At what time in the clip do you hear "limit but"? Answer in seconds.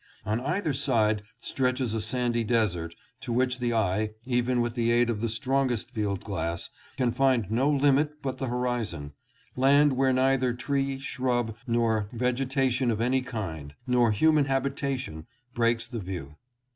7.69-8.39